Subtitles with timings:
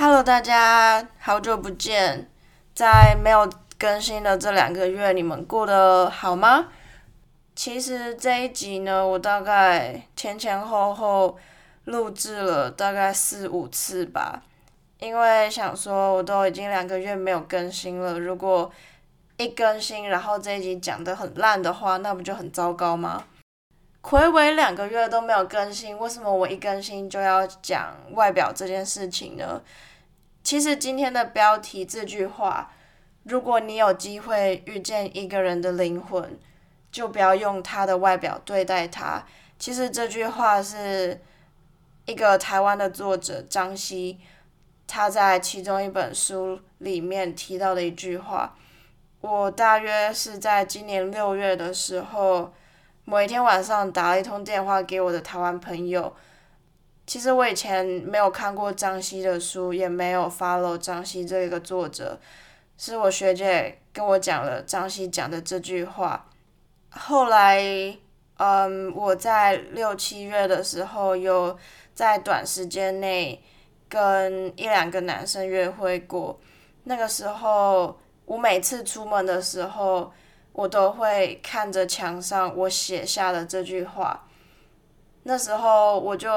[0.00, 2.30] Hello，大家好久不见，
[2.72, 6.68] 在没有更新的这两个月，你们过得好吗？
[7.56, 11.36] 其实这一集呢，我大概前前后后
[11.86, 14.40] 录制了大概四五次吧，
[15.00, 18.70] 因为想说我都已经两个月没有更新了，如果
[19.38, 23.24] 一更新，然后这一集讲的很烂的话，那不就很糟糕吗？
[24.02, 29.60] 暌违两个月都没有更新，为什么我一更新就要讲外表这件事情呢？
[30.42, 32.72] 其实今天的标题这句话，
[33.24, 36.38] 如果你有机会遇见一个人的灵魂，
[36.90, 39.22] 就不要用他的外表对待他。
[39.58, 41.20] 其实这句话是
[42.06, 44.18] 一个台湾的作者张希，
[44.86, 48.56] 他在其中一本书里面提到的一句话。
[49.20, 52.54] 我大约是在今年六月的时候，
[53.08, 56.14] 某一天晚上打了一通电话给我的台湾朋友。
[57.06, 62.20] 其实我以前没有看过张希的书，也没有 follow 张希这个作者，
[62.76, 66.26] 是我学姐跟我讲了张希讲的这句话。
[66.90, 67.96] 后来，
[68.36, 71.58] 嗯，我在六七月的时候，有
[71.94, 73.42] 在短时间内
[73.88, 76.38] 跟一两个男生约会过。
[76.84, 80.12] 那个时候，我每次出门的时候，
[80.58, 84.26] 我都会看着墙上我写下的这句话。
[85.22, 86.30] 那时候我就。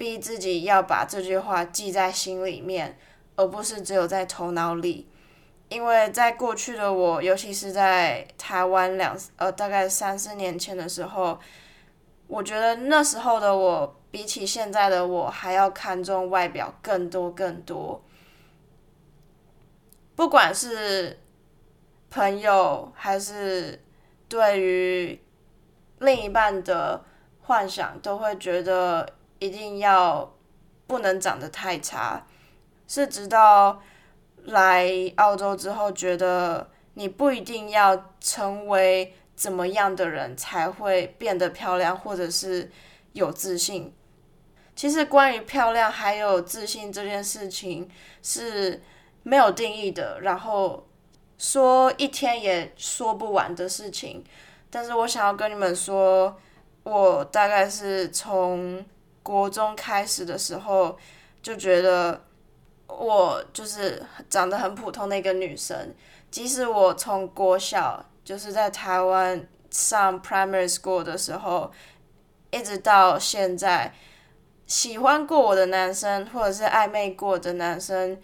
[0.00, 2.98] 逼自己要把这句话记在心里面，
[3.36, 5.06] 而不是只有在头脑里。
[5.68, 11.38] 因为在过去的我，尤其是在台湾两呃大概三四年前的时候，
[12.28, 18.02] 我觉得那时候的我比起现在的我还要看重外表更多更多。
[20.16, 21.18] 不管是
[22.10, 23.82] 朋友还是
[24.28, 25.22] 对于
[26.00, 27.04] 另一半的
[27.42, 29.14] 幻想，都会觉得。
[29.42, 30.36] 一定要
[30.86, 32.26] 不能长得太差，
[32.86, 33.80] 是直到
[34.44, 42.70] 来澳洲之后，觉得你不一定要成为怎么样的人才会变得漂亮，或者是
[43.14, 43.94] 有自信。
[44.76, 47.88] 其实关于漂亮还有自信这件事情
[48.22, 48.82] 是
[49.22, 50.86] 没有定义的，然后
[51.40, 54.22] 说一天也说不完的事情。
[54.70, 56.38] 但是我想要跟你们说，
[56.84, 58.84] 我大概是从。
[59.22, 60.98] 国中开始的时候，
[61.42, 62.24] 就觉得
[62.86, 65.94] 我就是长得很普通的一个女生。
[66.30, 71.70] 即使我从国小就是在台湾上 primary school 的时候，
[72.50, 73.92] 一直到现在，
[74.66, 78.18] 喜欢过我的男生或者是暧昧过的男生，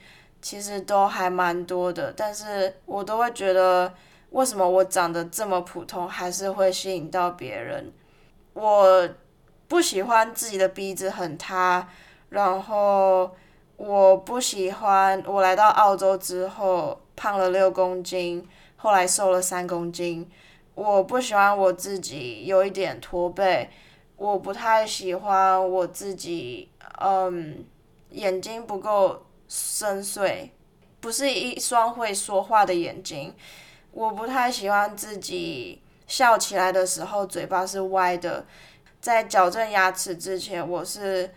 [0.46, 2.12] 其实都还蛮多的。
[2.16, 3.92] 但是我都会觉得，
[4.30, 7.92] 为什么我长得这么普通，还是会吸引到别人？
[8.52, 9.08] 我。
[9.68, 11.88] 不喜欢自己的鼻子很塌，
[12.28, 13.28] 然后
[13.76, 20.30] 我不喜欢我来到澳洲之后胖了六公斤，后来瘦了三公斤。
[20.76, 23.68] 我不喜欢我自己有一点驼背，
[24.16, 26.70] 我不太喜欢我自己，
[27.00, 27.64] 嗯，
[28.10, 30.50] 眼睛不够深邃，
[31.00, 33.34] 不是一双会说话的眼睛。
[33.92, 38.44] 我不太喜欢自己笑起来的时候嘴巴是歪的。
[39.00, 41.32] 在矫正牙齿之前，我是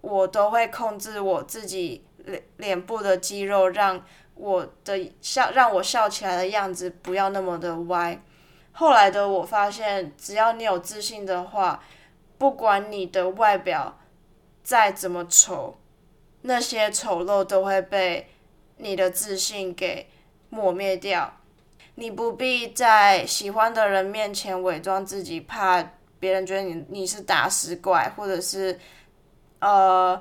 [0.00, 4.02] 我都会控制我自己脸脸部的肌肉，让
[4.34, 8.18] 我的笑让我笑起来的样子不要那么的歪。
[8.72, 11.82] 后来的我发现，只要你有自信的话，
[12.38, 13.98] 不管你的外表
[14.62, 15.78] 再怎么丑，
[16.46, 18.28] 那些丑陋都会被
[18.78, 20.08] 你的自信给
[20.48, 21.32] 抹灭掉。
[21.96, 25.92] 你不必在喜欢的人面前伪装自己，怕。
[26.18, 28.80] 别人觉得你你是打死怪，或者是，
[29.58, 30.20] 呃，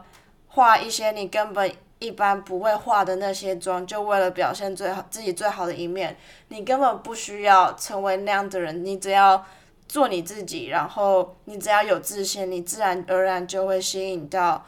[0.49, 6.17] 画一些你根本一般不会画的那些妆，就为了表现最好自己最好的一面。
[6.49, 9.45] 你根本不需要成为那样的人，你只要
[9.87, 14.65] 做你自己，然后你只要有自信，你自然而然就会吸引到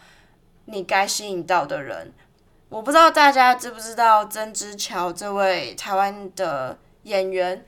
[0.68, 2.14] 你该吸引到的人。
[2.70, 7.66] 我不知道大家知不知道曾之乔这位台湾的演员。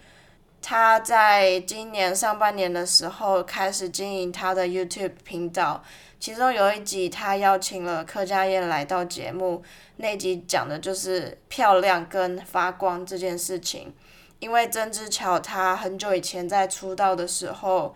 [0.61, 5.81] 他在今年上半年的时候开始经营他的 YouTube 频道，
[6.19, 9.63] 其中有一集他邀请了柯佳燕来到节目，
[9.95, 13.93] 那集讲的就是漂亮跟发光这件事情。
[14.39, 17.95] 因为曾之乔他很久以前在出道的时候，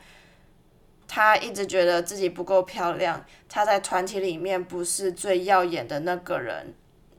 [1.08, 6.74] 他一直觉得自己不够漂亮，他在团体里面不是最耀眼的那个人。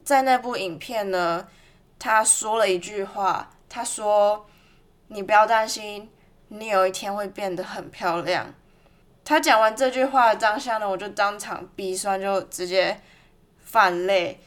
[0.04, 1.48] 在那部影片呢，
[1.98, 4.46] 他说了一句话，他说。
[5.08, 6.10] 你不要担心，
[6.48, 8.52] 你有一天会变得很漂亮。
[9.22, 12.98] 他讲完这句话的当下呢，我就当场鼻酸，就直接
[13.62, 14.40] 泛泪。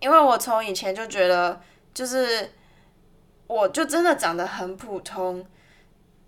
[0.00, 1.60] 因为我从以前就觉得，
[1.94, 2.52] 就是
[3.46, 5.44] 我就真的长得很普通，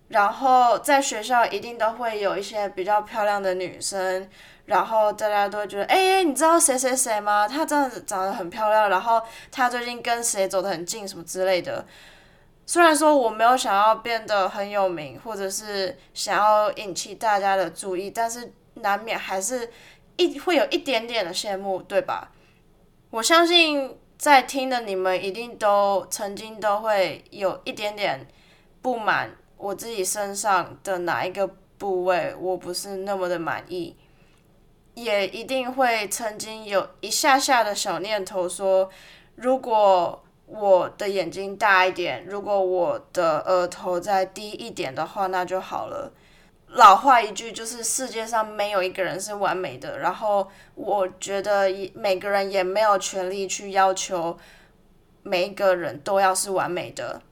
[0.08, 4.28] 然后在学校一定都会有一些比较漂亮的女生，
[4.66, 7.48] 然后大家都觉得，哎，你知道谁谁谁吗？
[7.48, 9.20] 她真的长得很漂亮，然后
[9.50, 11.84] 她最近跟谁走得很近什么之类的。
[12.66, 19.70] 虽然说我没有想要变得很有名，或者是想要引起大家的注意，但是难免还是
[20.16, 22.30] 一会有一点点的羡慕，对吧？
[23.10, 28.26] 我相信在听的你们一定都曾经都会有一点点
[28.80, 29.30] 不满
[29.64, 31.46] 我自己身上的哪一个
[31.78, 33.96] 部位，我不是那么的满意，
[34.94, 38.90] 也一定会曾经有一下下的小念头说，
[39.37, 40.20] 如果。
[40.46, 46.12] 我的眼睛大一点，如果我的额头再低一点的话，那就好了。
[46.69, 49.99] 老话一句，就是世界上没有一个人是完美的。
[49.99, 54.37] 然后我觉得每个人也没有权利去要求
[55.22, 57.22] 每一个人都要是完美的。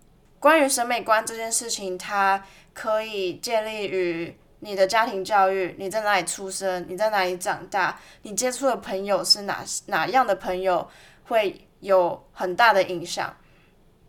[0.43, 2.45] 关于审美观这件事情，它
[2.75, 10.91] 可以建立于你的家庭教育，你在哪里出生，你在哪里长大，你接触的朋友是哪哪样的朋友
[11.29, 11.67] 会。
[11.83, 13.37] 有很大的影响，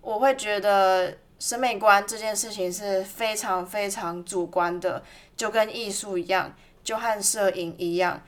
[0.01, 5.01] 我会觉得审美观这件事情是非常非常主观的，
[5.35, 6.53] 就跟艺术一样，
[6.83, 8.21] 就和摄影一样，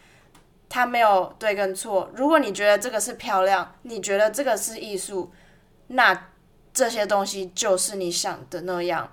[0.68, 2.10] 它没有对跟错。
[2.16, 5.32] 如果你觉得这个是漂亮，你觉得这个是艺术，
[5.90, 6.30] 那
[6.76, 9.12] 这些东西就是你想的那样。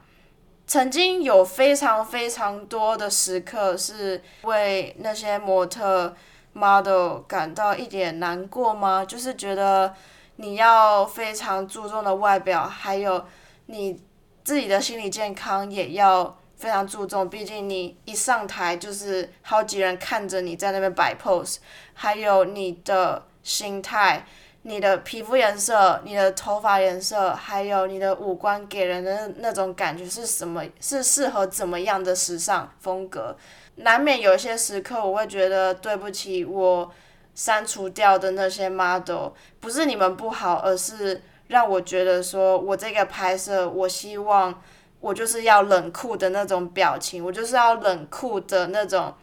[0.67, 6.15] 曾经有非常非常多的时刻是为那些模特
[6.53, 9.03] model 感到一点难过吗？
[9.03, 9.95] 就是觉得。
[10.37, 13.25] 你要非常注重的外表，还有
[13.67, 14.03] 你
[14.43, 17.29] 自己的心理健康也要非常注重。
[17.29, 21.59] 毕竟你一上台就是好几人看着你在那边摆 pose，
[21.93, 24.27] 还有你的心态、
[24.63, 30.65] 你的皮肤颜色、你的头发颜色，还有你的五官给人的那种感觉是什么？
[30.81, 33.37] 是适合怎么样的时尚风格？
[33.77, 36.93] 难免有些时刻我会觉得对不起我。
[37.35, 44.63] 删除掉的那些 model 不是你们不好，而是让我觉得说，我这个拍摄，我希望
[45.01, 49.15] 我就是要冷酷的那种表情，我就是要冷酷的那种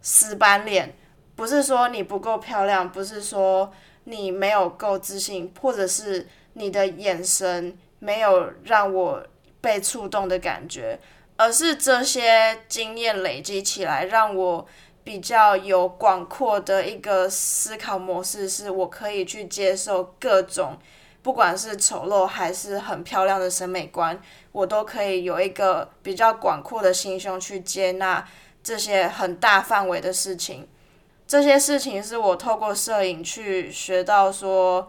[0.00, 0.94] 死板脸，
[1.34, 3.72] 不是说你不够漂亮，不是说
[4.04, 9.26] 你没有够自信，或者是你的眼神没有让我
[9.60, 10.98] 被触动的感觉，
[11.36, 14.66] 而是这些经验累积起来让我。
[15.04, 20.78] 比较有广阔的一个思考模式，是我可以去接受各种，
[21.24, 24.16] 不管是丑陋还是很漂亮的审美观，
[24.52, 28.24] 我都可以有一个比较广阔的心胸去接纳
[28.62, 30.68] 这些很大范围的事情。
[31.32, 34.86] 这些事情是我透过摄影去学到说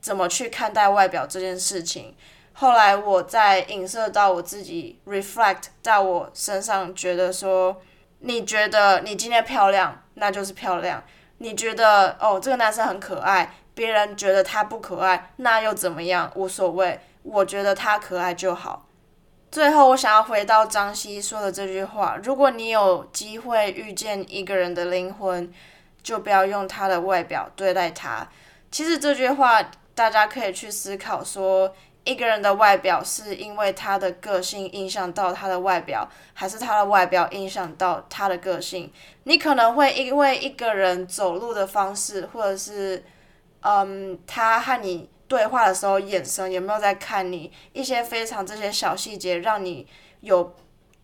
[0.00, 2.14] 怎么去看待外表这件事情。
[2.52, 7.82] 后来我在影射到我自己，reflect 在我身上，觉得说。
[8.20, 11.02] 你觉得你今天漂亮，那就是漂亮。
[11.38, 16.30] 你觉得哦，这个男生很可爱，别人觉得他不可爱，那又怎么样？
[16.36, 18.87] 无所谓，我觉得他可爱就好。
[19.50, 25.52] 最后，我想要回到张希说的这句话：如果你有机会遇见一个人的灵魂，
[26.02, 28.28] 就不要用他的外表对待他。
[28.70, 29.62] 其实这句话，
[29.94, 31.74] 大家可以去思考说。
[32.04, 38.90] 一个人的外表是因为他的个性影响到他的外表，还是他的外表影响到他的个性？
[39.24, 43.04] 你可能会因为一个人走路的方式，或者是，
[43.60, 49.86] 嗯，他和你对话的时候眼神有没有在看你，一些非常这些小细节，让你
[50.22, 50.56] 有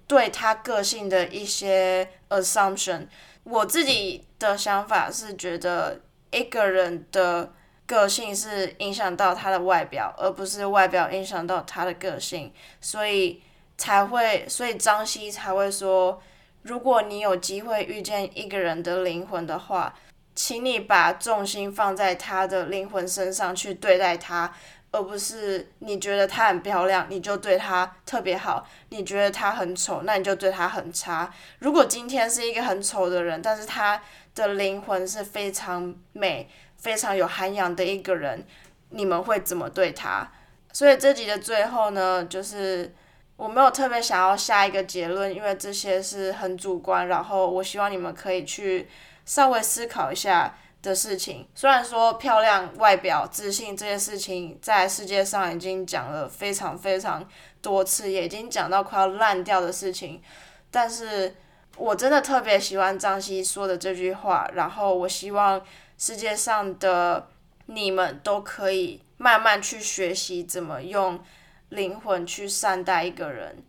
[0.07, 3.07] 对他个性的一些 assumption。
[3.45, 6.01] 我自己的想法是觉得
[6.31, 7.53] 一个人的。
[7.87, 12.51] 个性是影响到他的外表，而不是外表影响到他的个性，
[12.81, 13.43] 所以
[13.77, 16.19] 才会，所以张希才会说，
[16.63, 19.95] 如果你有机会遇见一个人的灵魂的话，
[20.35, 24.53] 请你把重心放在他的灵魂身上去对待他，
[24.91, 31.33] 而不是你觉得他很漂亮，你就对他特别好；你觉得他很丑，那你就对他很差。
[31.59, 34.03] 如果今天是一个很丑的人，但是他
[34.35, 36.49] 的灵魂是非常美。
[36.77, 38.45] 非常有涵养的一个人，
[38.91, 40.31] 你们会怎么对他？
[40.71, 42.95] 所以这集的最后呢，就是
[43.37, 47.09] 我没有特别想要下一个结论，因为这些是很主观。
[47.09, 48.87] 然后我希望你们可以去
[49.25, 51.49] 稍微思考一下的事情。
[51.55, 57.27] 虽然说漂亮、外表、自信这些事情在世界上已经讲了非常非常
[57.61, 60.23] 多次，也已经讲到快要烂掉的事情，
[60.71, 61.35] 但是
[61.77, 64.51] 我真的特别喜欢张希说的这句话。
[64.55, 65.61] 然后我希望。
[65.97, 67.29] 世界上的
[67.67, 71.23] 你们都可以慢慢去学习怎么用
[71.69, 73.65] 灵魂去善待一个人。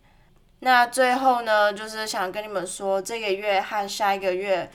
[0.58, 4.68] 那最后呢，就是想跟你们说，这个月和下一个月，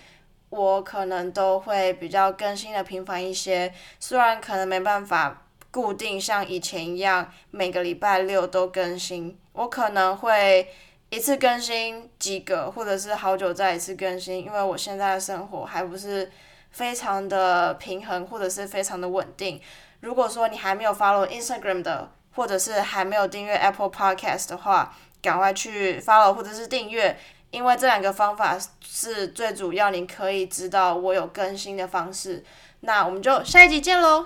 [0.51, 3.73] 我可能都会比较更新的频繁一些。
[3.99, 10.67] 虽然可能没办法固定像以前一样每个礼拜六都更新，我可能会
[11.09, 16.29] 一次更新几个，或者是好久再一次更新，因为我现在的生活还不是
[16.71, 19.61] 非常的平衡，或者是非常的稳定。
[20.01, 27.17] 如果说你还没有 follow Instagram 的，或者是还没有订阅 Apple Podcast 的话，赶快去 follow 或者是订阅，
[27.51, 32.43] 因为这两个方法是最主要，你可以知道我有更新的方式。
[32.81, 34.25] 那我们就下一集见喽！